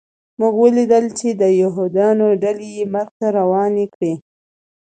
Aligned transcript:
موږ 0.39 0.53
ولیدل 0.63 1.05
چې 1.19 1.29
د 1.41 1.43
یهودانو 1.61 2.27
ډلې 2.43 2.69
یې 2.77 2.85
مرګ 2.93 3.11
ته 3.19 3.27
روانې 3.37 3.85
کړې 3.93 4.13